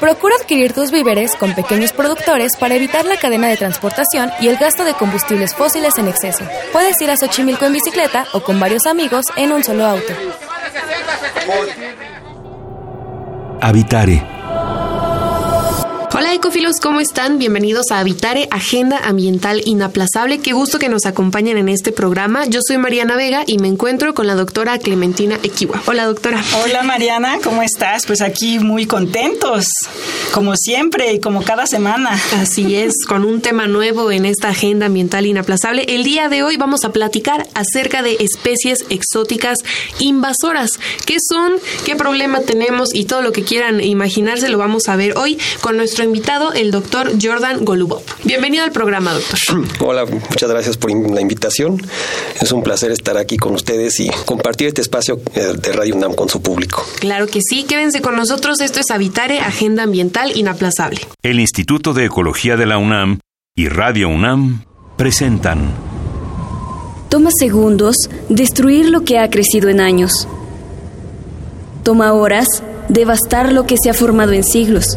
[0.00, 4.56] Procura adquirir tus víveres con pequeños productores para evitar la cadena de transportación y el
[4.56, 6.44] gasto de combustibles fósiles en exceso.
[6.72, 10.12] Puedes ir a Xochimilco en bicicleta o con varios amigos en un solo auto.
[13.60, 14.22] Habitare
[16.18, 17.38] Hola ecofilos, ¿cómo están?
[17.38, 20.38] Bienvenidos a Habitare, Agenda Ambiental Inaplazable.
[20.38, 22.46] Qué gusto que nos acompañen en este programa.
[22.46, 25.82] Yo soy Mariana Vega y me encuentro con la doctora Clementina Equiwa.
[25.84, 26.42] Hola doctora.
[26.64, 28.06] Hola Mariana, ¿cómo estás?
[28.06, 29.66] Pues aquí muy contentos,
[30.32, 32.18] como siempre y como cada semana.
[32.40, 35.84] Así es, con un tema nuevo en esta Agenda Ambiental Inaplazable.
[35.86, 39.58] El día de hoy vamos a platicar acerca de especies exóticas
[39.98, 40.70] invasoras.
[41.04, 41.56] ¿Qué son?
[41.84, 42.94] ¿Qué problema tenemos?
[42.94, 46.70] Y todo lo que quieran imaginarse lo vamos a ver hoy con nuestro invitado, el
[46.70, 48.02] doctor Jordan Golubov.
[48.24, 49.38] Bienvenido al programa, doctor.
[49.80, 51.80] Hola, muchas gracias por la invitación.
[52.40, 56.14] Es un placer estar aquí con ustedes y compartir este espacio eh, de Radio UNAM
[56.14, 56.84] con su público.
[57.00, 58.60] Claro que sí, quédense con nosotros.
[58.60, 61.00] Esto es Habitare, Agenda Ambiental Inaplazable.
[61.22, 63.20] El Instituto de Ecología de la UNAM
[63.54, 64.64] y Radio UNAM
[64.96, 65.70] presentan.
[67.08, 67.96] Toma segundos
[68.28, 70.26] destruir lo que ha crecido en años.
[71.82, 72.46] Toma horas
[72.88, 74.96] devastar lo que se ha formado en siglos.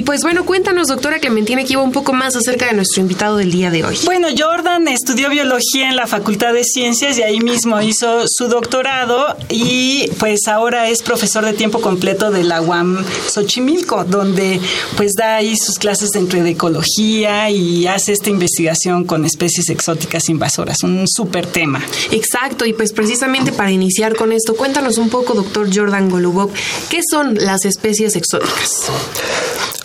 [0.00, 3.52] Y pues bueno, cuéntanos, doctora, tiene aquí un poco más acerca de nuestro invitado del
[3.52, 3.98] día de hoy.
[4.06, 9.36] Bueno, Jordan estudió biología en la Facultad de Ciencias y ahí mismo hizo su doctorado
[9.50, 14.58] y pues ahora es profesor de tiempo completo de la UAM Xochimilco, donde
[14.96, 20.30] pues da ahí sus clases dentro de ecología y hace esta investigación con especies exóticas
[20.30, 21.84] invasoras, un súper tema.
[22.10, 26.50] Exacto, y pues precisamente para iniciar con esto, cuéntanos un poco, doctor Jordan Golubov,
[26.88, 28.90] ¿qué son las especies exóticas?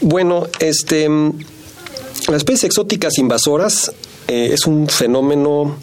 [0.08, 1.10] Bueno, este,
[2.28, 3.92] las especies exóticas invasoras
[4.28, 5.78] eh, es un fenómeno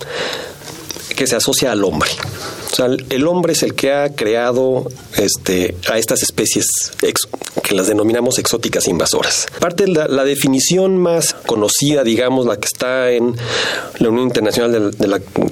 [1.16, 2.09] que se asocia al hombre.
[2.72, 4.88] O sea, el hombre es el que ha creado
[5.19, 6.66] este, a estas especies
[7.62, 9.47] que las denominamos exóticas invasoras.
[9.60, 13.37] Parte de la, definición más conocida, digamos, la que está en
[13.99, 14.91] la Unión Internacional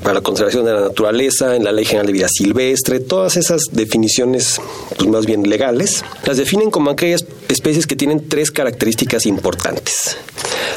[0.03, 3.65] para la Conservación de la Naturaleza, en la Ley General de Vida Silvestre, todas esas
[3.73, 4.59] definiciones
[4.97, 10.17] pues, más bien legales, las definen como aquellas especies que tienen tres características importantes.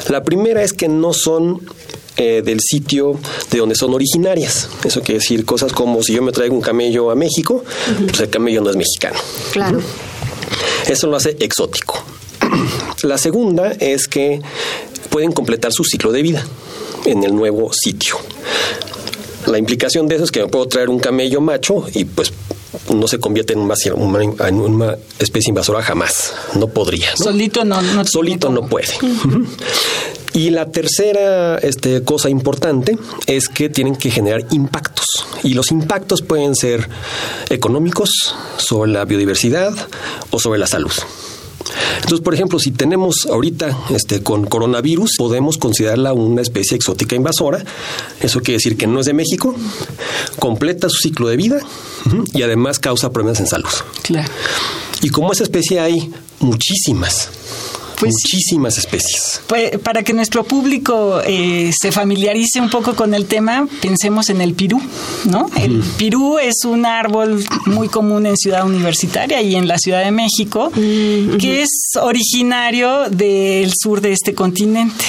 [0.10, 1.62] La primera es que no son
[2.18, 3.20] eh, del sitio
[3.50, 4.70] de donde son originarias.
[4.84, 7.64] Eso quiere decir cosas como si yo me traigo un camello a México,
[8.08, 9.18] pues el camello no es mexicano.
[9.52, 9.82] Claro.
[10.88, 12.04] Eso lo hace exótico.
[13.04, 14.42] La segunda es que
[15.10, 16.46] pueden completar su ciclo de vida
[17.06, 18.18] en el nuevo sitio.
[19.48, 22.32] La implicación de eso es que me puedo traer un camello macho y pues
[22.94, 26.34] no se convierte en una, en una especie invasora jamás.
[26.56, 27.16] No podría.
[27.16, 28.88] Solito no, no Solito no puede.
[30.34, 35.06] Y la tercera este, cosa importante es que tienen que generar impactos.
[35.44, 36.90] Y los impactos pueden ser
[37.50, 38.10] económicos,
[38.58, 39.74] sobre la biodiversidad
[40.32, 40.94] o sobre la salud.
[41.96, 47.64] Entonces, por ejemplo, si tenemos ahorita este, con coronavirus, podemos considerarla una especie exótica invasora.
[48.20, 49.56] Eso quiere decir que no es de México,
[50.40, 51.60] completa su ciclo de vida
[52.34, 53.70] y además causa problemas en salud.
[54.02, 54.30] Claro.
[55.02, 57.30] Y como esa especie hay muchísimas,
[58.04, 59.42] Pues muchísimas especies.
[59.48, 64.42] Pues, para que nuestro público eh, se familiarice un poco con el tema, pensemos en
[64.42, 64.82] el pirú,
[65.26, 65.50] ¿no?
[65.56, 70.12] El pirú es un árbol muy común en Ciudad Universitaria y en la Ciudad de
[70.12, 71.70] México, que es
[72.02, 75.06] originario del sur de este continente.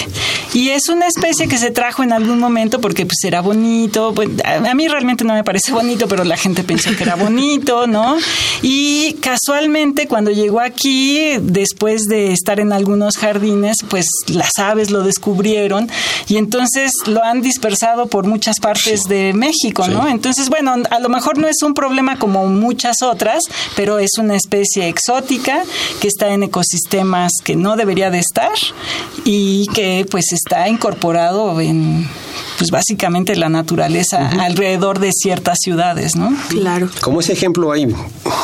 [0.55, 4.15] Y es una especie que se trajo en algún momento porque pues era bonito.
[4.15, 7.89] Pues, a mí realmente no me parece bonito, pero la gente pensó que era bonito,
[7.89, 8.17] ¿no?
[8.63, 15.03] Y casualmente cuando llegó aquí, después de estar en algunos jardines, pues las aves lo
[15.03, 15.89] descubrieron
[16.29, 20.07] y entonces lo han dispersado por muchas partes de México, ¿no?
[20.07, 23.43] Entonces, bueno, a lo mejor no es un problema como muchas otras,
[23.75, 25.63] pero es una especie exótica
[26.03, 28.53] que está en ecosistemas que no debería de estar
[29.25, 32.07] y que pues está incorporado en
[32.59, 36.33] pues básicamente la naturaleza alrededor de ciertas ciudades, ¿no?
[36.49, 36.89] Claro.
[37.01, 37.87] Como ese ejemplo hay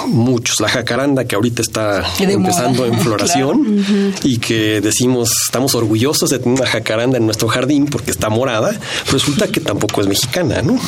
[0.07, 0.61] muchos.
[0.61, 3.85] La jacaranda que ahorita está empezando en floración
[4.22, 8.78] y que decimos estamos orgullosos de tener una jacaranda en nuestro jardín porque está morada,
[9.11, 10.78] resulta que tampoco es mexicana, ¿no?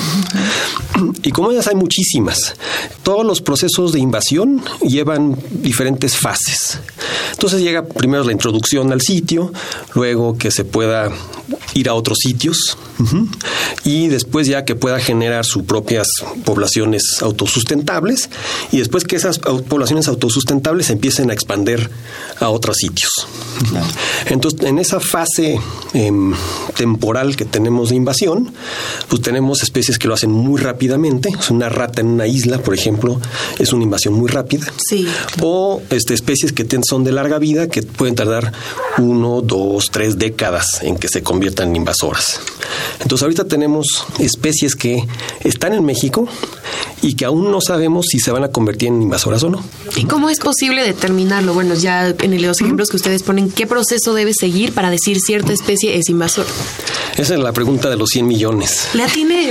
[1.23, 2.55] Y como ellas hay muchísimas,
[3.03, 6.79] todos los procesos de invasión llevan diferentes fases.
[7.33, 9.53] Entonces llega primero la introducción al sitio,
[9.95, 11.11] luego que se pueda
[11.75, 12.77] ir a otros sitios
[13.85, 16.07] y después ya que pueda generar sus propias
[16.45, 18.31] poblaciones autosustentables
[18.71, 21.91] y después que esas poblaciones autosustentables empiecen a expander
[22.39, 23.11] a otros sitios.
[24.27, 25.59] Entonces, en esa fase
[25.95, 26.33] em,
[26.77, 28.53] temporal que tenemos de invasión,
[29.09, 31.31] pues tenemos especies que lo hacen muy rápidamente.
[31.51, 33.21] una rata en una isla, por ejemplo,
[33.59, 34.67] es una invasión muy rápida.
[34.89, 35.07] Sí.
[35.41, 38.53] O este, especies que son de larga vida, que pueden tardar
[38.99, 42.41] uno, dos, tres décadas en que se conviertan en invasoras.
[43.01, 45.05] Entonces, ahorita tenemos especies que
[45.45, 46.29] están en México
[47.03, 49.63] y que aún no sabemos si se van a convertir en invasoras o no.
[49.97, 51.53] ¿Y cómo es posible determinarlo?
[51.53, 55.53] Bueno, ya en los ejemplos que ustedes ponen, ¿qué proceso debe seguir para decir cierta
[55.53, 56.49] especie es invasora?
[57.17, 58.89] Esa es la pregunta de los 100 millones.
[58.95, 59.51] La tiene.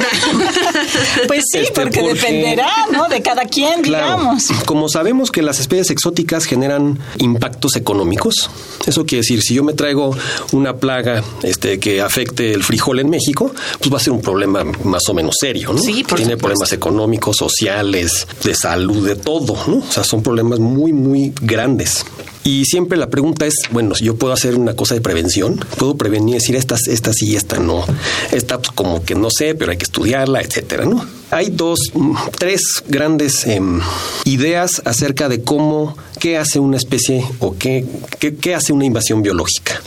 [1.28, 3.08] pues sí, este, porque, dependerá, ¿no?
[3.08, 4.46] De cada quien, digamos.
[4.66, 8.50] Como sabemos que las especies exóticas generan impactos económicos,
[8.88, 10.16] eso quiere decir, si yo me traigo
[10.54, 14.64] una plaga este, que afecte el frijol en México, pues va a ser un problema
[14.84, 15.80] más o menos serio, ¿no?
[15.80, 19.78] Sí, Tiene problemas económicos, sociales, de salud, de todo, ¿no?
[19.78, 22.06] O sea, son problemas muy, muy grandes.
[22.44, 25.96] Y siempre la pregunta es, bueno, si yo puedo hacer una cosa de prevención, puedo
[25.96, 27.86] prevenir, decir estas, esta sí, esta no,
[28.32, 31.06] esta pues, como que no sé, pero hay que estudiarla, etcétera, ¿no?
[31.30, 33.80] Hay dos, mm, tres grandes em,
[34.26, 37.86] ideas acerca de cómo, qué hace una especie o qué,
[38.20, 39.82] qué hace una invasión biológica.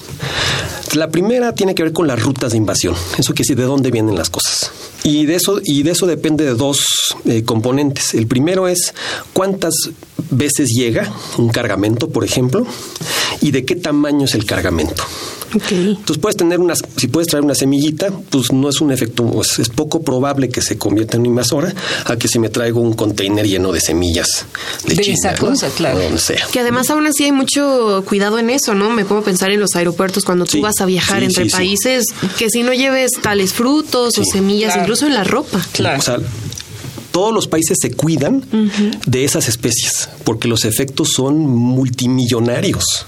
[0.95, 2.95] La primera tiene que ver con las rutas de invasión.
[3.19, 4.71] Eso quiere decir de dónde vienen las cosas.
[5.05, 8.15] Y de eso, y de eso depende de dos eh, componentes.
[8.15, 8.95] El primero es
[9.35, 9.75] cuántas
[10.31, 12.67] veces llega un cargamento, por ejemplo,
[13.41, 15.05] y de qué tamaño es el cargamento.
[15.71, 19.59] Entonces puedes tener unas, si puedes traer una semillita, pues no es un efecto, pues,
[19.59, 21.73] es poco probable que se convierta en una invasora
[22.07, 24.47] a que si me traigo un container lleno de semillas
[24.85, 26.01] de, esa cosa, claro.
[26.53, 28.91] Que además aún así hay mucho cuidado en eso, ¿no?
[28.91, 32.07] Me puedo pensar en los aeropuertos cuando tú vas a viajar entre países,
[32.39, 35.65] que si no lleves tales frutos o semillas, incluso en la ropa.
[35.73, 35.99] Claro.
[35.99, 36.19] O sea,
[37.11, 38.45] todos los países se cuidan
[39.07, 43.07] de esas especies porque los efectos son multimillonarios.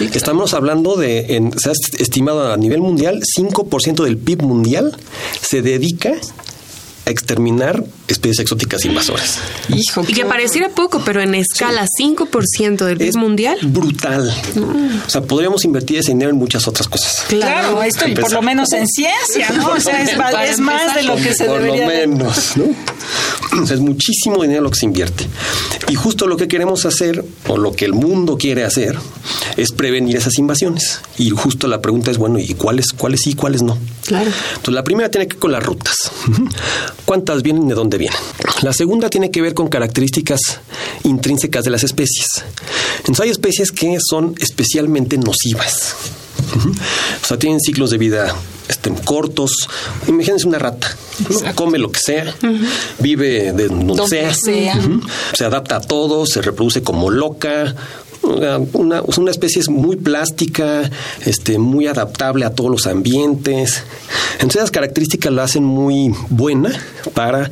[0.00, 4.96] Estamos hablando de, en, se ha estimado a nivel mundial, 5% del PIB mundial
[5.40, 6.14] se dedica
[7.10, 9.38] exterminar especies exóticas invasoras.
[9.68, 13.58] Hijo, y que pareciera poco, pero en escala 5% del PIB mundial.
[13.62, 14.34] Brutal.
[15.06, 17.24] O sea, podríamos invertir ese dinero en muchas otras cosas.
[17.28, 19.72] Claro, esto por lo menos en ciencia, ¿no?
[19.72, 21.84] O sea, es, más de lo que se por debería.
[21.84, 22.64] Por lo menos, ¿no?
[23.62, 25.26] O sea, es muchísimo dinero lo que se invierte.
[25.88, 28.98] Y justo lo que queremos hacer, o lo que el mundo quiere hacer,
[29.56, 31.00] es prevenir esas invasiones.
[31.16, 33.78] Y justo la pregunta es, bueno, ¿y cuáles, cuáles sí, cuáles no?
[34.04, 34.30] Claro.
[34.50, 36.10] Entonces, la primera tiene que ver con las rutas.
[37.08, 38.18] ¿Cuántas vienen de dónde vienen?
[38.60, 40.40] La segunda tiene que ver con características
[41.04, 42.26] intrínsecas de las especies.
[42.98, 45.96] Entonces, hay especies que son especialmente nocivas.
[47.22, 48.36] O sea, tienen ciclos de vida
[48.68, 49.52] este, cortos.
[50.06, 50.94] Imagínense una rata.
[51.54, 52.34] Come lo que sea,
[52.98, 57.74] vive de donde, sea, se adapta a todo, se reproduce como loca,
[58.22, 60.90] una, una, especie muy plástica,
[61.24, 63.82] este, muy adaptable a todos los ambientes.
[64.34, 66.70] Entonces, esas características la hacen muy buena
[67.14, 67.48] para,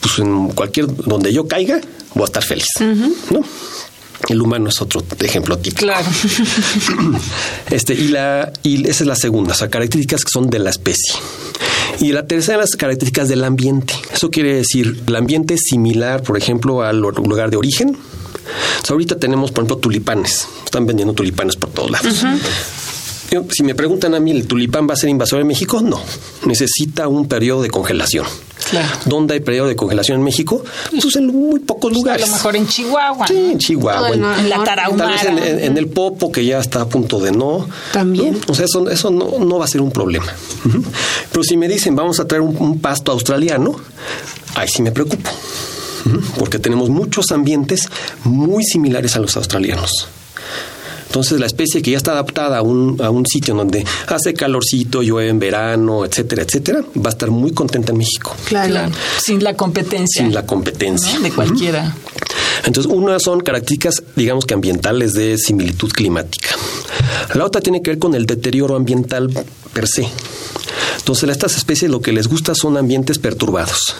[0.00, 1.80] pues, en cualquier, donde yo caiga,
[2.14, 2.66] voy a estar feliz,
[3.30, 3.42] ¿no?
[4.28, 5.82] El humano es otro ejemplo típico.
[5.82, 6.06] Claro.
[7.70, 10.70] Este, y, la, y esa es la segunda, o sea, características que son de la
[10.70, 11.14] especie.
[12.00, 13.94] Y la tercera, las características del ambiente.
[14.12, 17.96] Eso quiere decir, el ambiente es similar, por ejemplo, al lugar de origen.
[18.92, 20.46] Ahorita tenemos, por ejemplo, tulipanes.
[20.64, 22.24] Están vendiendo tulipanes por todos lados.
[23.50, 25.80] Si me preguntan a mí, ¿el tulipán va a ser invasor en México?
[25.82, 26.00] No.
[26.44, 28.26] Necesita un periodo de congelación.
[28.70, 28.88] Claro.
[29.06, 30.62] ¿Dónde hay periodo de congelación en México?
[30.90, 32.24] Pues en muy pocos lugares.
[32.24, 33.26] A lo mejor en Chihuahua.
[33.26, 34.10] Sí, en Chihuahua.
[34.10, 35.20] en, la Tarahumara.
[35.20, 37.66] Tal vez en, el Popo, que ya está a punto de no.
[37.92, 38.38] También.
[38.48, 40.32] O sea, eso, eso no, va a ser un problema.
[41.30, 43.76] Pero si me dicen, vamos a traer un, pasto australiano,
[44.54, 45.30] ahí sí me preocupo.
[46.38, 47.88] Porque tenemos muchos ambientes
[48.24, 50.08] muy similares a los australianos.
[51.06, 55.00] Entonces la especie que ya está adaptada a un, a un sitio donde hace calorcito,
[55.00, 58.34] llueve en verano, etcétera, etcétera, va a estar muy contenta en México.
[58.46, 58.90] Claro.
[59.22, 60.22] Sin la competencia.
[60.22, 61.20] Sin la competencia.
[61.20, 61.94] De cualquiera.
[62.64, 66.50] Entonces, una son características, digamos que ambientales de similitud climática.
[67.34, 69.30] La otra tiene que ver con el deterioro ambiental
[69.72, 70.08] per se.
[70.98, 73.94] Entonces, a estas especies lo que les gusta son ambientes perturbados.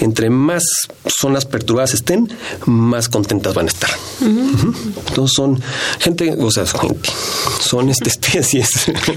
[0.00, 0.62] Entre más
[1.06, 2.30] zonas perturbadas estén,
[2.66, 3.90] más contentas van a estar.
[4.20, 5.60] Entonces son
[5.98, 7.10] gente, o sea, son gente,
[7.60, 8.68] son este, especies.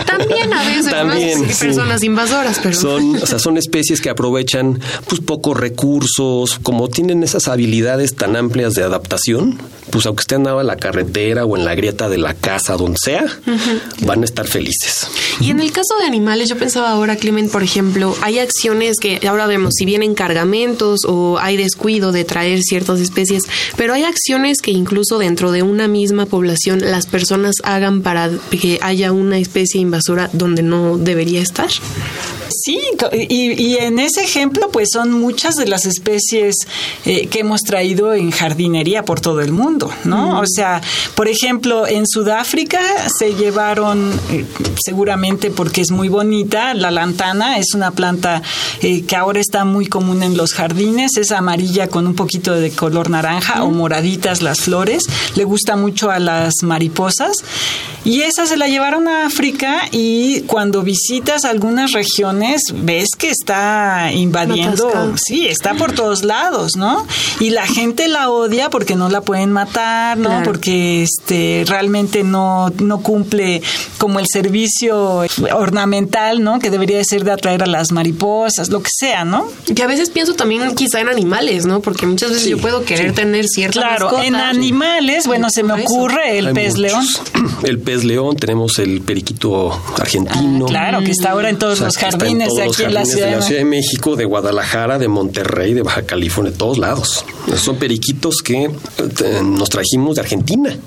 [0.06, 2.76] También a veces, También, personas invasoras, pero...
[2.76, 8.36] Son, o sea, son especies que aprovechan pues pocos recursos, como tienen esas habilidades tan
[8.36, 12.34] amplias de adaptación, pues aunque estén en la carretera o en la grieta de la
[12.34, 13.26] casa, donde sea,
[14.02, 15.08] van a estar felices.
[15.40, 19.20] Y en el caso de animales, yo pensaba ahora, Clement, por ejemplo, hay acciones que
[19.28, 20.16] ahora vemos, si vienen
[21.06, 23.44] o hay descuido de traer ciertas especies,
[23.76, 28.80] pero hay acciones que incluso dentro de una misma población las personas hagan para que
[28.82, 31.70] haya una especie invasora donde no debería estar.
[32.50, 32.80] Sí,
[33.30, 36.56] y en ese ejemplo, pues son muchas de las especies
[37.06, 40.40] eh, que hemos traído en jardinería por todo el mundo, ¿no?
[40.40, 40.82] O sea,
[41.16, 42.80] por ejemplo, en Sudáfrica
[43.18, 44.46] se llevaron, eh,
[44.84, 48.42] seguramente porque es muy bonita, la lantana, es una planta
[48.82, 52.72] eh, que ahora está muy común en los jardines, es amarilla con un poquito de
[52.72, 55.04] color naranja o moraditas las flores,
[55.36, 57.44] le gusta mucho a las mariposas,
[58.06, 64.12] y esa se la llevaron a África y cuando visitas algunas regiones ves que está
[64.12, 67.08] invadiendo, sí, está por todos lados, ¿no?
[67.40, 70.30] Y la gente la odia porque no la pueden matar, ¿no?
[70.30, 70.44] Claro.
[70.44, 73.62] Porque este realmente no, no cumple
[73.98, 75.22] como el servicio
[75.54, 76.60] ornamental, ¿no?
[76.60, 79.48] Que debería de ser de atraer a las mariposas, lo que sea, ¿no?
[79.74, 81.82] Que a veces pienso también quizá en animales, ¿no?
[81.82, 84.26] Porque muchas veces yo puedo querer tener cierta Claro, mascota.
[84.26, 86.80] en animales, bueno, se me ocurre el Hay pez muchos.
[86.80, 87.06] león.
[87.64, 90.66] El pez león, tenemos el periquito argentino.
[90.66, 92.84] Ah, claro, que está ahora en todos O sea, los jardines todos de los aquí
[92.86, 93.26] en la ciudad.
[93.30, 97.26] de la Ciudad de México, de Guadalajara, de Monterrey, de Baja California, de todos lados.
[97.58, 100.78] Son periquitos que eh, nos trajimos de Argentina.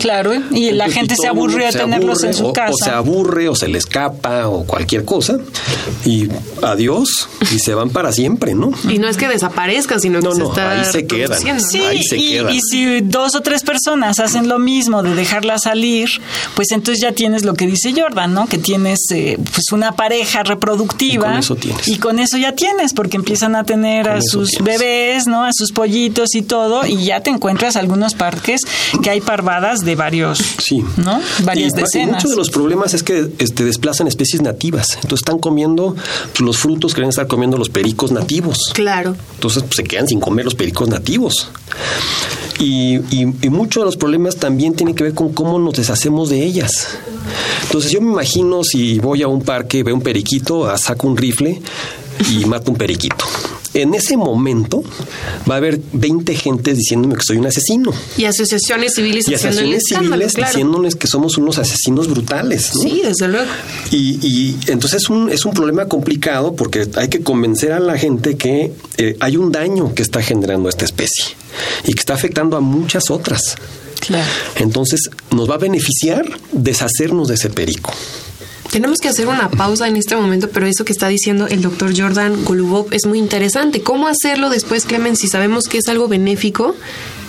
[0.00, 2.72] Claro, y la Entonces, gente se aburrió de tenerlos aburre, en su o- casa.
[2.72, 5.38] O se aburre, o se le escapa, o cualquier cosa.
[6.04, 6.28] Y
[6.62, 8.72] adiós, y se van para siempre, ¿no?
[8.88, 11.60] Y no es que desaparezca, sino que No, se no, está ahí se ¿no?
[11.60, 12.54] Sí, Ahí se y, quedan.
[12.54, 16.08] y si dos o tres personas hacen lo mismo de dejarla salir,
[16.54, 18.46] pues entonces ya tienes lo que dice Jordan, ¿no?
[18.46, 21.26] Que tienes eh, pues una pareja reproductiva.
[21.28, 21.88] Y con eso tienes.
[21.88, 24.78] Y con eso ya tienes, porque empiezan a tener Con a sus tienes.
[24.80, 25.44] bebés, ¿no?
[25.44, 28.60] A sus pollitos y todo, y ya te encuentras algunos parques
[29.02, 30.82] que hay parvadas de varios, Sí.
[30.96, 31.20] ¿no?
[31.44, 32.16] Varias y, decenas.
[32.16, 34.94] muchos de los problemas es que este, desplazan especies nativas.
[34.96, 35.96] Entonces están comiendo
[36.38, 38.69] los frutos, quieren estar comiendo los pericos nativos.
[38.72, 39.16] Claro.
[39.34, 41.50] Entonces pues, se quedan sin comer los pericos nativos.
[42.58, 46.28] Y, y, y muchos de los problemas también tienen que ver con cómo nos deshacemos
[46.28, 46.88] de ellas.
[47.62, 51.60] Entonces yo me imagino si voy a un parque, veo un periquito, saco un rifle
[52.30, 53.24] y mato un periquito.
[53.72, 54.82] En ese momento
[55.48, 57.92] va a haber 20 gentes diciéndome que soy un asesino.
[58.18, 60.52] Y asociaciones civiles Y asociaciones civiles claro.
[60.52, 62.74] diciéndoles que somos unos asesinos brutales.
[62.74, 62.82] ¿no?
[62.82, 63.50] Sí, desde luego.
[63.90, 67.96] Y, y entonces es un, es un problema complicado porque hay que convencer a la
[67.96, 71.26] gente que eh, hay un daño que está generando esta especie
[71.84, 73.56] y que está afectando a muchas otras.
[74.00, 74.30] Claro.
[74.56, 77.92] Entonces nos va a beneficiar deshacernos de ese perico.
[78.70, 81.92] Tenemos que hacer una pausa en este momento, pero eso que está diciendo el doctor
[81.96, 83.82] Jordan Golubov es muy interesante.
[83.82, 86.76] ¿Cómo hacerlo después, Clemen, si sabemos que es algo benéfico,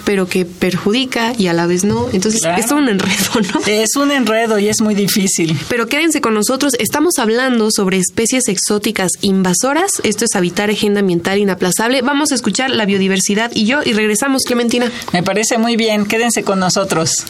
[0.05, 2.07] pero que perjudica y a la vez no?
[2.13, 2.61] Entonces, Claro.
[2.63, 3.61] es un enredo, ¿no?
[3.65, 5.57] Es un enredo y es muy difícil.
[5.67, 9.91] Pero quédense con nosotros, estamos hablando sobre especies exóticas invasoras.
[10.03, 12.03] Esto es Habitar Agenda Ambiental Inaplazable.
[12.03, 14.91] Vamos a escuchar la biodiversidad y yo y regresamos, Clementina.
[15.11, 17.25] Me parece muy bien, quédense con nosotros.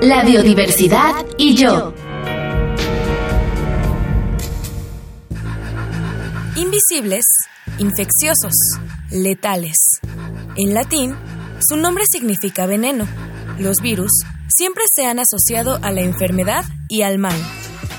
[0.00, 1.92] La biodiversidad y yo.
[6.60, 7.24] Invisibles,
[7.78, 8.52] infecciosos,
[9.10, 9.78] letales.
[10.58, 11.16] En latín,
[11.66, 13.08] su nombre significa veneno.
[13.58, 14.10] Los virus
[14.54, 17.36] siempre se han asociado a la enfermedad y al mal.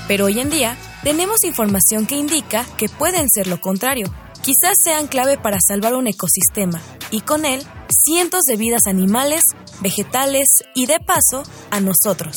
[0.06, 4.06] Pero hoy en día tenemos información que indica que pueden ser lo contrario.
[4.42, 7.64] Quizás sean clave para salvar un ecosistema y con él
[8.04, 9.42] cientos de vidas animales,
[9.80, 11.42] vegetales y de paso
[11.72, 12.36] a nosotros.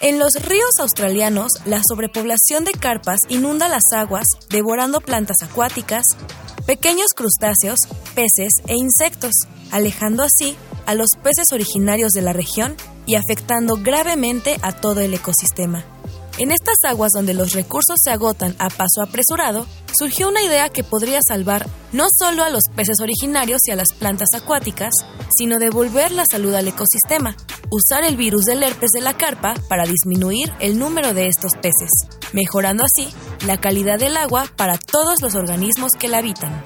[0.00, 6.04] En los ríos australianos, la sobrepoblación de carpas inunda las aguas, devorando plantas acuáticas,
[6.66, 7.80] pequeños crustáceos,
[8.14, 9.32] peces e insectos,
[9.72, 12.76] alejando así a los peces originarios de la región
[13.06, 15.84] y afectando gravemente a todo el ecosistema.
[16.38, 19.66] En estas aguas donde los recursos se agotan a paso apresurado,
[19.98, 23.92] surgió una idea que podría salvar no solo a los peces originarios y a las
[23.92, 24.92] plantas acuáticas,
[25.36, 27.36] sino devolver la salud al ecosistema,
[27.70, 31.90] usar el virus del herpes de la carpa para disminuir el número de estos peces,
[32.32, 33.08] mejorando así
[33.44, 36.62] la calidad del agua para todos los organismos que la habitan.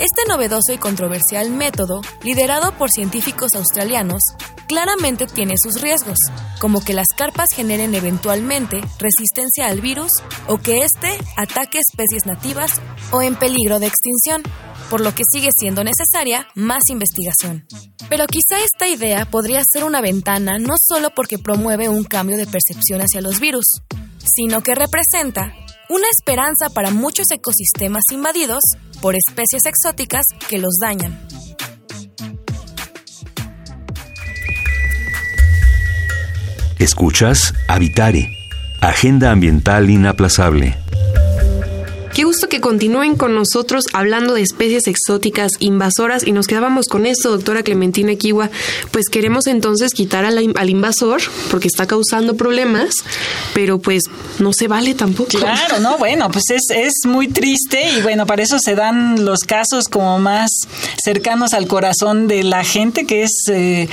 [0.00, 4.22] Este novedoso y controversial método, liderado por científicos australianos,
[4.66, 6.16] claramente tiene sus riesgos,
[6.58, 10.08] como que las carpas generen eventualmente resistencia al virus
[10.48, 12.80] o que éste ataque especies nativas
[13.12, 14.42] o en peligro de extinción,
[14.88, 17.66] por lo que sigue siendo necesaria más investigación.
[18.08, 22.46] Pero quizá esta idea podría ser una ventana no solo porque promueve un cambio de
[22.46, 23.66] percepción hacia los virus,
[24.24, 25.52] sino que representa
[25.90, 28.62] una esperanza para muchos ecosistemas invadidos
[29.02, 31.20] por especies exóticas que los dañan.
[36.78, 38.30] Escuchas Habitare,
[38.80, 40.79] Agenda Ambiental Inaplazable.
[42.50, 47.62] Que continúen con nosotros hablando de especies exóticas invasoras y nos quedábamos con esto, doctora
[47.62, 48.50] Clementina Kiwa.
[48.90, 52.92] Pues queremos entonces quitar al, al invasor porque está causando problemas,
[53.54, 54.02] pero pues
[54.40, 55.30] no se vale tampoco.
[55.38, 59.40] Claro, no, bueno, pues es, es muy triste y bueno, para eso se dan los
[59.40, 60.50] casos como más
[61.04, 63.88] cercanos al corazón de la gente, que es eh,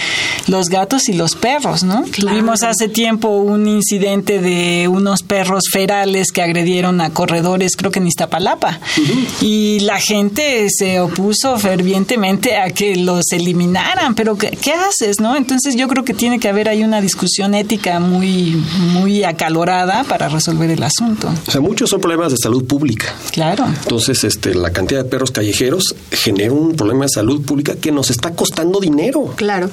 [0.47, 2.05] los gatos y los perros, ¿no?
[2.05, 7.99] Tuvimos hace tiempo un incidente de unos perros ferales que agredieron a corredores, creo que
[7.99, 8.46] en Iztapalapa.
[9.41, 15.35] Y la gente se opuso fervientemente a que los eliminaran, pero ¿qué, ¿qué, haces, no?
[15.35, 18.61] Entonces yo creo que tiene que haber ahí una discusión ética muy,
[18.93, 21.29] muy acalorada para resolver el asunto.
[21.47, 23.13] O sea, muchos son problemas de salud pública.
[23.31, 23.65] Claro.
[23.65, 28.09] Entonces, este, la cantidad de perros callejeros genera un problema de salud pública que nos
[28.09, 29.33] está costando dinero.
[29.35, 29.69] Claro.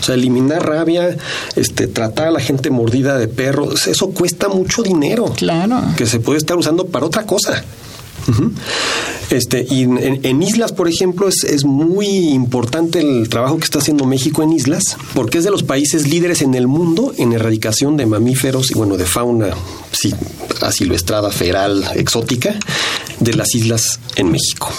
[0.00, 1.16] O sea, eliminar rabia,
[1.56, 5.32] este, tratar a la gente mordida de perros, eso cuesta mucho dinero.
[5.36, 5.82] Claro.
[5.96, 7.64] Que se puede estar usando para otra cosa.
[9.30, 14.04] Este, y en, islas, por ejemplo, es, es, muy importante el trabajo que está haciendo
[14.04, 18.06] México en islas, porque es de los países líderes en el mundo en erradicación de
[18.06, 19.54] mamíferos y bueno, de fauna
[19.90, 20.14] sí,
[20.60, 22.54] asilvestrada, feral, exótica,
[23.20, 24.70] de las islas en México.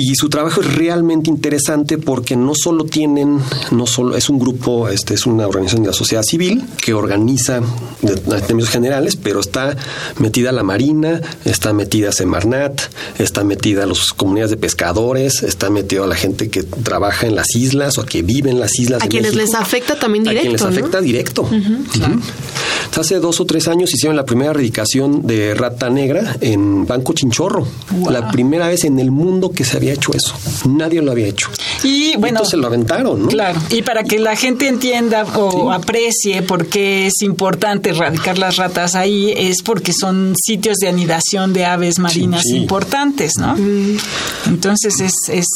[0.00, 3.40] Y su trabajo es realmente interesante porque no solo tienen,
[3.72, 7.60] no solo es un grupo, este es una organización de la sociedad civil que organiza
[8.00, 9.76] de, de términos generales, pero está
[10.18, 12.80] metida la Marina, está metida Semarnat,
[13.18, 17.98] está metida las comunidades de pescadores, está metida la gente que trabaja en las islas
[17.98, 19.02] o que vive en las islas.
[19.02, 20.40] A quienes México, les afecta también directo.
[20.40, 20.78] A quienes les ¿no?
[20.78, 21.42] afecta directo.
[21.42, 22.14] Uh -huh, claro.
[22.14, 22.98] uh -huh.
[22.98, 27.64] Hace dos o tres años hicieron la primera erradicación de rata negra en Banco Chinchorro.
[27.92, 28.10] Wow.
[28.10, 30.34] La primera vez en el mundo que se había hecho eso.
[30.68, 31.48] Nadie lo había hecho.
[31.82, 33.28] Y bueno, se lo aventaron, ¿no?
[33.28, 33.60] Claro.
[33.70, 35.58] Y para que la gente entienda o sí.
[35.72, 41.52] aprecie por qué es importante erradicar las ratas ahí, es porque son sitios de anidación
[41.52, 42.56] de aves marinas sí, sí.
[42.56, 43.54] importantes, ¿no?
[43.56, 43.98] Mm.
[44.46, 45.46] Entonces es, es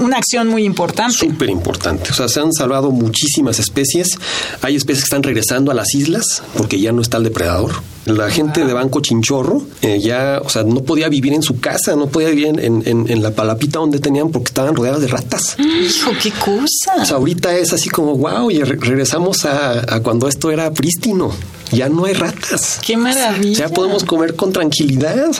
[0.00, 1.16] una acción muy importante.
[1.16, 2.10] Súper importante.
[2.10, 4.18] O sea, se han salvado muchísimas especies.
[4.62, 7.72] Hay especies que están regresando a las islas porque ya no está el depredador.
[8.04, 11.94] La gente de Banco Chinchorro eh, ya, o sea, no podía vivir en su casa,
[11.94, 15.56] no podía vivir en, en, en, la palapita donde tenían porque estaban rodeadas de ratas.
[15.58, 17.00] Hijo, qué cosa.
[17.00, 20.72] O sea, ahorita es así como, wow, y re regresamos a, a, cuando esto era
[20.72, 21.32] prístino.
[21.70, 22.80] Ya no hay ratas.
[22.84, 23.66] Qué maravilla.
[23.66, 25.30] Ya podemos comer con tranquilidad.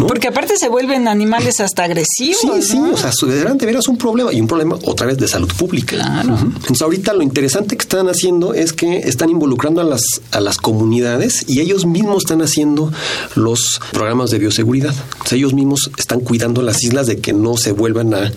[0.00, 0.06] ¿No?
[0.06, 2.38] Porque aparte se vuelven animales hasta agresivos.
[2.40, 2.62] Sí, ¿no?
[2.62, 5.50] sí, o sea, deberán de veras un problema y un problema otra vez de salud
[5.56, 5.96] pública.
[5.96, 6.34] Claro.
[6.34, 6.56] Uh -huh.
[6.56, 10.56] Entonces, ahorita lo interesante que están haciendo es que están involucrando a las, a las
[10.56, 12.92] comunidades y ellos mismos están haciendo
[13.34, 14.94] los programas de bioseguridad.
[15.24, 18.32] O sea, ellos mismos están cuidando las islas de que no se vuelvan a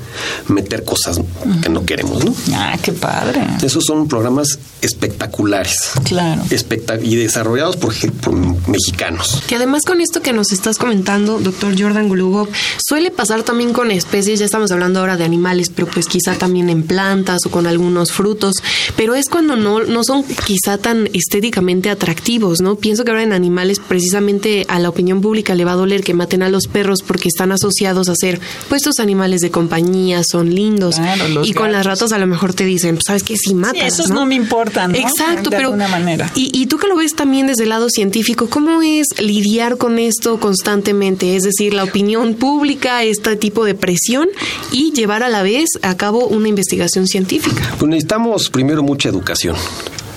[0.47, 1.61] meter cosas uh -huh.
[1.61, 2.33] que no queremos, ¿no?
[2.53, 3.41] Ah, qué padre.
[3.63, 5.75] Esos son programas espectaculares.
[6.03, 6.41] Claro.
[6.49, 8.33] Espectac y desarrollados por, por
[8.67, 9.41] mexicanos.
[9.47, 13.91] Que además con esto que nos estás comentando, doctor Jordan Golubov, suele pasar también con
[13.91, 17.67] especies, ya estamos hablando ahora de animales, pero pues quizá también en plantas o con
[17.67, 18.55] algunos frutos,
[18.95, 22.75] pero es cuando no, no son quizá tan estéticamente atractivos, ¿no?
[22.75, 26.13] Pienso que ahora en animales precisamente a la opinión pública le va a doler que
[26.13, 28.39] maten a los perros porque están asociados a ser
[28.69, 30.95] pues estos animales de compañía, son lindos.
[30.95, 31.53] Claro, y gatos.
[31.53, 34.09] con las ratas a lo mejor te dicen, pues, sabes que si matas, sí, esos
[34.09, 34.15] ¿no?
[34.15, 34.97] no me importan, ¿no?
[34.97, 36.31] Exacto, de pero alguna manera.
[36.35, 39.99] Y, y tú que lo ves también desde el lado científico, ¿cómo es lidiar con
[39.99, 41.32] esto constantemente?
[41.35, 44.29] Es decir, la opinión pública, este tipo de presión
[44.71, 47.75] y llevar a la vez a cabo una investigación científica.
[47.77, 49.55] Pues necesitamos primero mucha educación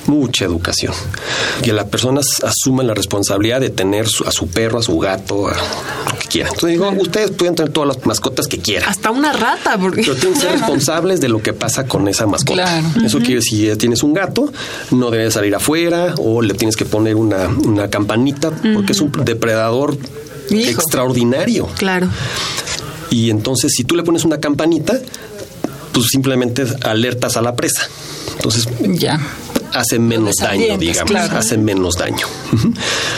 [0.09, 0.93] mucha educación.
[1.63, 5.55] Que las personas asuman la responsabilidad de tener a su perro, a su gato, a
[5.55, 6.53] lo que quieran.
[6.53, 8.89] Entonces digo, ustedes pueden tener todas las mascotas que quieran.
[8.89, 9.79] Hasta una rata.
[9.79, 10.03] Porque...
[10.03, 12.63] Pero tienen que ser responsables de lo que pasa con esa mascota.
[12.63, 12.87] Claro.
[13.05, 13.25] Eso uh -huh.
[13.25, 14.53] quiere decir, si tienes un gato,
[14.91, 18.91] no debe salir afuera o le tienes que poner una, una campanita porque uh -huh.
[18.91, 19.97] es un depredador
[20.51, 20.81] Hijo.
[20.81, 21.67] extraordinario.
[21.77, 22.09] Claro.
[23.11, 24.99] Y entonces, si tú le pones una campanita,
[25.93, 27.89] pues simplemente alertas a la presa.
[28.37, 29.21] Entonces, ya
[29.77, 31.39] hace menos daño, digamos, claro.
[31.39, 32.27] hace menos daño.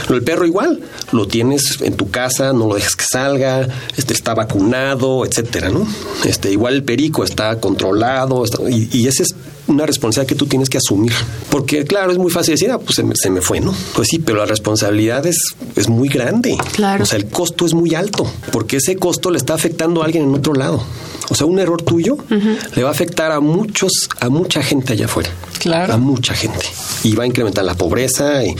[0.08, 0.80] El perro igual,
[1.12, 5.86] lo tienes en tu casa, no lo dejes que salga, este está vacunado, etcétera, ¿no?
[6.24, 9.34] Este igual el perico está controlado está, y, y, ese es
[9.68, 11.12] una responsabilidad que tú tienes que asumir.
[11.50, 13.74] Porque, claro, es muy fácil decir, ah, pues se me, se me fue, ¿no?
[13.94, 15.38] Pues sí, pero la responsabilidad es,
[15.76, 16.56] es muy grande.
[16.72, 17.04] Claro.
[17.04, 20.24] O sea, el costo es muy alto, porque ese costo le está afectando a alguien
[20.24, 20.82] en otro lado.
[21.30, 22.16] O sea, un error tuyo
[22.74, 25.30] le va a afectar a muchos, a mucha gente allá afuera.
[25.58, 25.94] Claro.
[25.94, 26.66] A mucha gente.
[27.02, 28.54] Y va a incrementar la pobreza, y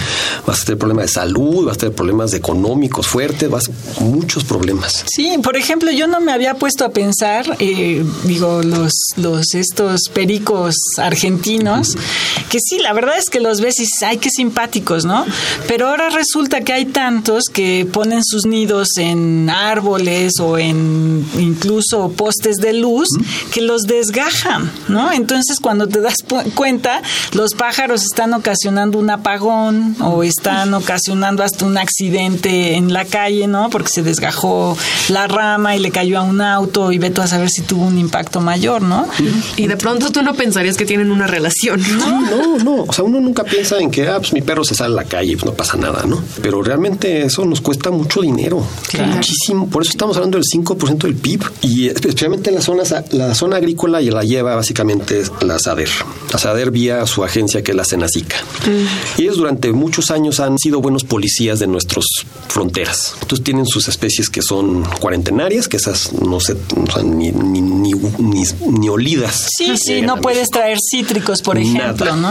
[0.47, 5.05] vas a tener problemas de salud, vas a tener problemas económicos fuertes, vas muchos problemas.
[5.15, 10.03] Sí, por ejemplo, yo no me había puesto a pensar, eh, digo, los, los estos
[10.13, 11.97] pericos argentinos,
[12.49, 15.25] que sí, la verdad es que los ves y dices, ay, qué simpáticos, ¿no?
[15.67, 22.11] Pero ahora resulta que hay tantos que ponen sus nidos en árboles o en incluso
[22.13, 23.09] postes de luz
[23.53, 25.13] que los desgajan, ¿no?
[25.13, 26.17] Entonces, cuando te das
[26.55, 33.05] cuenta, los pájaros están ocasionando un apagón o están ocasionando hasta un accidente en la
[33.05, 33.71] calle, ¿no?
[33.71, 34.77] Porque se desgajó
[35.09, 37.85] la rama y le cayó a un auto y ve tú a saber si tuvo
[37.85, 39.07] un impacto mayor, ¿no?
[39.57, 41.83] Y de pronto tú no pensarías que tienen una relación.
[41.99, 42.85] No, no, no.
[42.85, 45.05] O sea, uno nunca piensa en que, ah, pues mi perro se sale a la
[45.05, 46.22] calle, pues no pasa nada, ¿no?
[46.42, 48.64] Pero realmente eso nos cuesta mucho dinero.
[49.14, 49.68] Muchísimo.
[49.68, 51.44] Por eso estamos hablando del 5% del PIB.
[51.62, 55.88] Y especialmente en las zonas, la zona agrícola y la lleva básicamente la SADER.
[56.33, 58.37] La SADER vía su agencia que es la Senacica.
[59.16, 62.05] Y ellos durante muchos años han sido buenos policías de nuestras
[62.48, 63.14] fronteras.
[63.22, 67.61] Entonces tienen sus especies que son cuarentenarias, que esas no se, o sea, ni, ni,
[67.61, 69.48] ni, ni, olidas.
[69.57, 72.16] Sí, sí, no puedes traer cítricos, por ejemplo, Nada.
[72.16, 72.28] ¿no?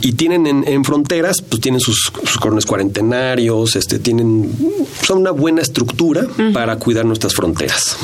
[0.00, 4.50] Y tienen en, en fronteras, pues tienen sus, sus corones cuarentenarios, este, tienen,
[5.06, 7.96] son una buena estructura para cuidar nuestras fronteras.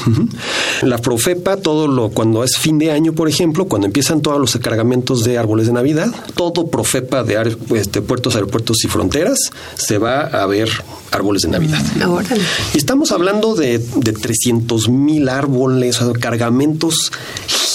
[0.82, 4.56] La Profepa, todo lo, cuando es fin de año, por ejemplo, cuando empiezan todos los
[4.56, 9.38] cargamentos de árboles de Navidad, todo Profepa de aer- este, puertos, aeropuertos y fronteras
[9.76, 10.68] se va a ver
[11.12, 11.82] árboles de Navidad.
[12.06, 12.42] Órale.
[12.74, 17.10] Y estamos hablando de, de 300 mil árboles, cargamentos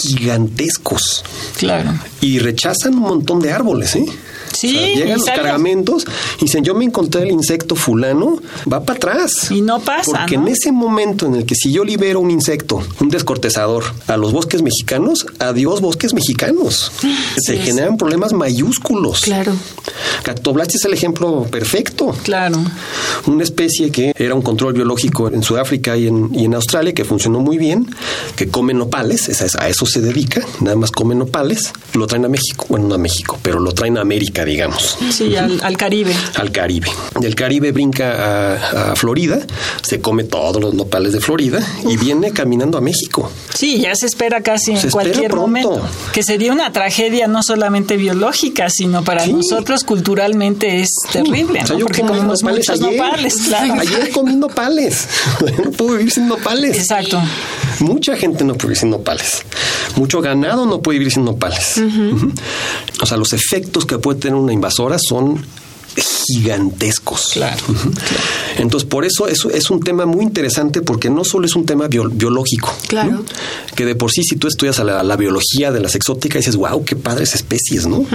[0.04, 1.24] gigantescos.
[1.58, 1.94] Claro.
[2.22, 4.06] Y rechazan un montón de árboles, ¿eh?
[4.62, 6.06] Sí, O sea, y llegan los cargamentos
[6.39, 8.38] y dicen, yo me encontré el insecto fulano,
[8.71, 9.52] va para atrás.
[9.52, 10.43] Y no pasa, Porque ¿no?
[10.47, 14.32] en ese momento en el que si yo libero un insecto, un descortezador, a los
[14.34, 16.91] bosques mexicanos, adiós bosques mexicanos.
[17.41, 17.63] Se es.
[17.65, 19.21] generan problemas mayúsculos.
[19.21, 19.54] Claro.
[20.24, 22.15] Cactoblastis es el ejemplo perfecto.
[22.24, 22.58] Claro.
[23.28, 27.06] Una especie que era un control biológico en Sudáfrica y en, y en Australia, que
[27.06, 27.88] funcionó muy bien,
[28.36, 32.30] que come nopales, es- a eso se dedica, nada más come nopales, lo traen a
[32.30, 34.98] México, bueno, no a México, pero lo traen a América, digamos.
[35.12, 36.14] Sí, al, al Caribe.
[36.36, 36.88] Al Caribe.
[37.20, 39.40] Del Caribe brinca a, a Florida,
[39.82, 43.32] se come todos los nopales de Florida y viene caminando a México.
[43.54, 45.82] Sí, ya se espera casi Se en cualquier momento.
[46.14, 49.34] Que sería una tragedia no solamente biológica, sino para Sí.
[49.34, 51.80] nosotros culturalmente es terrible, O sea, ¿no?
[51.80, 52.98] yo Porque comemos nopales muchos ayer.
[53.00, 53.74] nopales, claro.
[53.80, 55.08] Ayer comí nopales.
[55.64, 56.78] no puedo vivir sin nopales.
[56.78, 57.22] Exacto.
[57.80, 59.44] Mucha gente no puede vivir sin nopales.
[59.96, 61.80] Mucho ganado no puede vivir sin nopales.
[63.02, 65.43] O sea, los efectos que puede tener una invasora son
[65.95, 67.32] gigantescos.
[67.34, 67.62] Claro.
[68.58, 71.88] Entonces, por eso es, es un tema muy interesante porque no solo es un tema
[71.88, 72.73] bio- biológico.
[72.88, 73.12] Claro.
[73.12, 73.23] ¿no?
[73.75, 76.56] Que de por sí, si tú estudias a la, la biología de las exóticas, dices,
[76.56, 78.06] wow, qué padres especies, ¿no?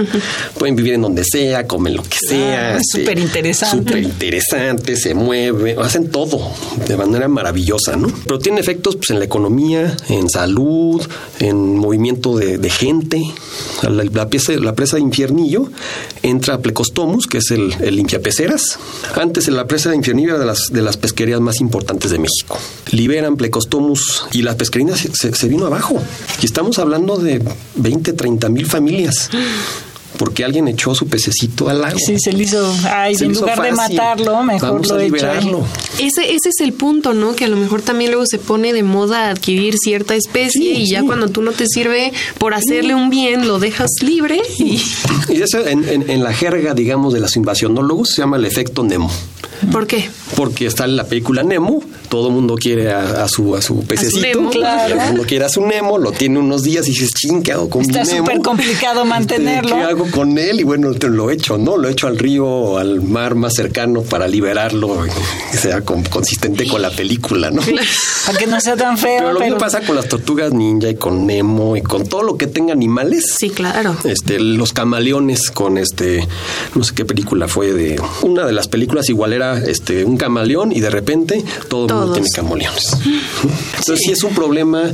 [0.57, 2.77] Pueden vivir en donde sea, comen lo que sea.
[2.77, 3.77] es súper interesante.
[3.77, 6.51] Súper interesante, se mueve, hacen todo
[6.87, 8.07] de manera maravillosa, ¿no?
[8.25, 11.05] Pero tiene efectos pues, en la economía, en salud,
[11.39, 13.21] en movimiento de, de gente.
[13.89, 15.69] La pieza, la presa de Infiernillo
[16.23, 18.79] entra a Plecostomus, que es el, el limpiapeceras.
[19.15, 22.57] Antes la presa de Infiernillo era de las, de las pesquerías más importantes de México.
[22.91, 26.01] Liberan Plecostomus y la pesquería se vino abajo.
[26.41, 27.41] Y estamos hablando de
[27.75, 29.29] 20, 30 mil familias.
[30.17, 31.97] Porque alguien echó su pececito al lago.
[31.99, 34.99] Sí, se le hizo, ay, Se en hizo lugar de matarlo, mejor Vamos lo a
[34.99, 35.65] liberarlo.
[35.99, 37.35] Ese, ese es el punto, ¿no?
[37.35, 40.89] Que a lo mejor también luego se pone de moda adquirir cierta especie Sí, y
[40.89, 41.05] ya sí.
[41.05, 44.81] cuando tú no te sirve por hacerle un bien, lo dejas libre y...
[45.29, 48.83] Y eso en, en- en la jerga, digamos, de los invasionólogos se llama el efecto
[48.83, 49.11] Nemo.
[49.71, 50.09] ¿Por qué?
[50.35, 54.21] Porque está en la película Nemo, todo mundo quiere a, a su, a su pececito.
[54.25, 54.49] Nemo.
[54.49, 54.95] Claro.
[54.95, 57.69] Todo mundo quiere a su Nemo, lo tiene unos días y dices, ching, ¿qué hago
[57.69, 58.25] con Está mi Nemo?
[58.25, 59.75] súper complicado Este, mantenerlo.
[59.75, 60.59] ¿Qué hago con él?
[60.59, 61.77] Y bueno, lo echo, ¿no?
[61.77, 65.03] Lo echo al río o al mar más cercano para liberarlo
[65.51, 67.61] que sea con- consistente con la película, ¿no?
[68.25, 69.17] Para que no sea tan feo.
[69.17, 72.23] Pero lo pero- mismo pasa con las tortugas ninja y con Nemo y con todo
[72.23, 73.33] lo que tenga animales.
[73.37, 73.95] Sí, claro.
[74.03, 76.27] Este, los camaleones con este,
[76.75, 80.71] no sé qué película fue de una de las películas igual era este un camaleón
[80.71, 82.13] y de repente todo Todos.
[82.13, 82.83] tiene camaleones.
[83.77, 84.11] Entonces sí.
[84.11, 84.91] es un problema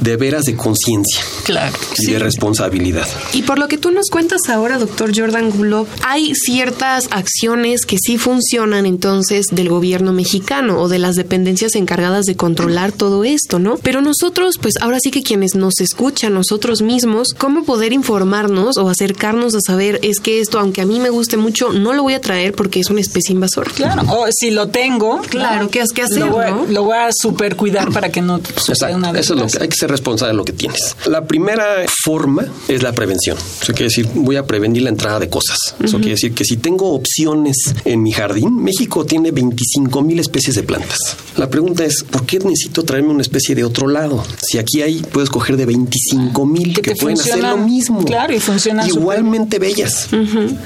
[0.00, 1.22] de veras de conciencia.
[1.44, 1.76] Claro.
[1.98, 3.06] Y de responsabilidad.
[3.32, 7.96] Y por lo que tú nos cuentas ahora, doctor Jordan Gulov, hay ciertas acciones que
[7.98, 13.58] sí funcionan entonces del gobierno mexicano o de las dependencias encargadas de controlar todo esto,
[13.58, 13.76] ¿no?
[13.82, 18.88] Pero nosotros, pues ahora sí que quienes nos escuchan, nosotros mismos, ¿cómo poder informarnos o
[18.88, 22.14] acercarnos a saber es que esto, aunque a mí me guste mucho, no lo voy
[22.14, 23.70] a traer porque es una especie invasora?
[23.74, 26.18] Claro, o si lo tengo, claro, ¿qué, que hacer?
[26.18, 26.66] Lo voy, ¿no?
[26.68, 28.96] lo voy a super cuidar para que no Exacto.
[28.96, 30.96] Una Eso es lo que hay que ser responsable de lo que tienes.
[31.06, 33.36] La primera forma es la prevención.
[33.60, 35.58] Eso quiere decir, voy a prevenir la entrada de cosas.
[35.58, 36.02] Eso uh -huh.
[36.02, 40.62] quiere decir que si tengo opciones en mi jardín, México tiene 25 mil especies de
[40.62, 40.98] plantas.
[41.36, 44.24] La pregunta es, ¿por qué necesito traerme una especie de otro lado?
[44.40, 48.04] Si aquí hay, puedes coger de 25 mil que, que pueden hacer lo mismo.
[48.04, 50.56] Claro, y funcionan igualmente bellas, uh -huh.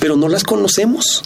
[0.00, 1.22] pero no las conocemos.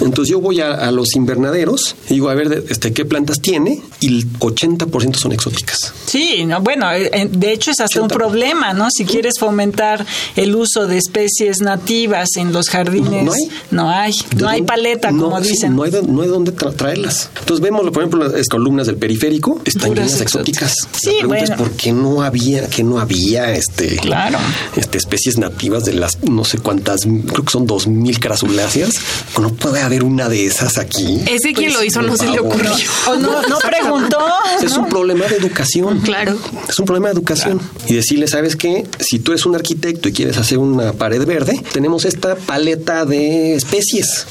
[0.00, 3.82] Entonces yo voy a, a, los invernaderos y digo, a ver, este, ¿qué plantas tiene?
[4.00, 5.92] Y el 80% son exóticas.
[6.06, 8.02] Sí, no, bueno, de hecho es hasta 80%.
[8.02, 8.88] un problema, ¿no?
[8.90, 10.04] Si quieres fomentar
[10.36, 15.10] el uso de especies nativas en los jardines, no hay, no hay, no hay paleta,
[15.10, 15.74] no, como sí, dicen.
[15.74, 17.30] no, hay, no hay dónde tra traerlas.
[17.40, 20.74] Entonces vemos, por ejemplo, las columnas del periférico están llenas exóticas.
[20.92, 21.44] Sí, La bueno.
[21.44, 24.38] es por qué no había, que no había este, claro.
[24.76, 28.94] este, especies nativas de las no sé cuántas, creo que son 2.000 crasuláceas.
[29.40, 31.20] No puede haber una de esas aquí.
[31.28, 32.70] Ese quien Pues, lo hizo no se le ocurrió.
[33.08, 34.18] O no, no preguntó.
[34.62, 36.00] Es un problema de educación.
[36.00, 36.36] Claro.
[36.68, 37.60] Es un problema de educación.
[37.86, 38.86] Y decirle, ¿sabes qué?
[39.00, 43.54] Si tú eres un arquitecto y quieres hacer una pared verde, tenemos esta paleta de
[43.54, 44.26] especies.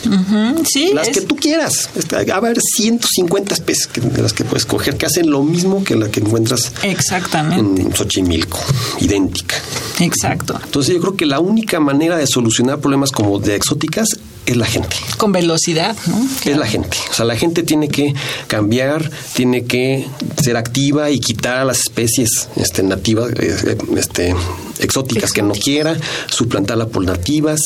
[0.71, 1.89] Sí, Las es- que tú quieras.
[2.13, 5.83] Va a haber 150 especies que- de las que puedes coger que hacen lo mismo
[5.83, 8.59] que la que encuentras Exactamente, en Xochimilco.
[8.99, 9.55] Idéntica.
[9.99, 10.59] exacto.
[10.63, 14.07] Entonces yo creo que la única manera de solucionar problemas como de exóticas
[14.47, 14.95] es la gente.
[15.17, 16.25] Con velocidad, ¿no?
[16.45, 16.97] Es la gente.
[17.11, 18.13] O sea, la gente tiene que
[18.47, 20.07] cambiar, tiene que
[20.41, 24.33] ser activa y quitar a las especies este, nativas, eh, este,
[24.79, 27.59] exóticas que no quiera, suplantarla por nativas,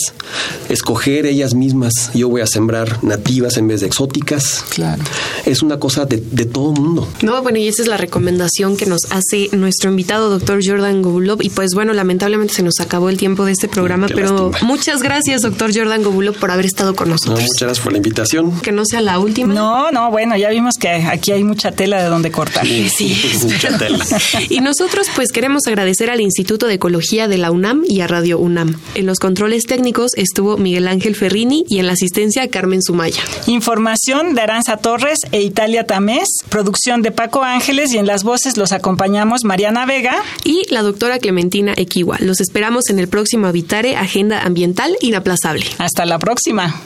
[0.69, 2.12] escoger ellas mismas.
[2.13, 4.63] Yo voy a sembrar nativas en vez de exóticas.
[4.69, 5.02] Claro.
[5.45, 7.08] Es una cosa de, de todo mundo.
[7.21, 11.41] No, bueno, y esa es la recomendación que nos hace nuestro invitado, doctor Jordan Gobulov.
[11.41, 14.67] Y pues bueno, lamentablemente se nos acabó el tiempo de este programa, Qué pero lástima.
[14.67, 17.41] muchas gracias, doctor Jordan Gobulov, por haber estado con No, nosotros.
[17.41, 18.60] muchas gracias por la invitación.
[18.62, 19.54] Que no sea la última.
[19.54, 22.65] No, no, bueno, ya vimos que aquí hay mucha tela de donde cortar.
[22.65, 24.06] Sí, Mucha tela.
[24.50, 28.37] Y nosotros pues queremos agradecer al Instituto de Ecología de la UNAM y a Radio
[28.37, 28.79] UNAM.
[28.95, 33.23] En los controles técnicos estuvo Miguel Ángel Ferrini y en la asistencia Carmen Sumaya.
[33.47, 38.55] Información de Aranza Torres e Italia Tamés, producción de Paco Ángeles y en las voces
[38.57, 40.15] los acompañamos Mariana Vega.
[40.43, 42.17] Y la doctora Clementina Equiwa.
[42.19, 45.65] Los esperamos en el próximo Habitare Agenda Ambiental Inaplazable.
[45.79, 46.81] Hasta la próxima.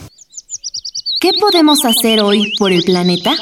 [1.19, 3.35] ¿Qué podemos hacer hoy por el planeta?